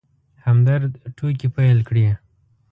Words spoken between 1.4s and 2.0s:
پيل